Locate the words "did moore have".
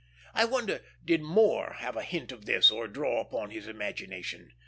1.05-1.95